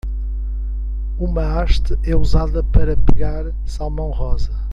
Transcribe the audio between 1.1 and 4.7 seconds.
Uma haste é usada para pegar salmão rosa.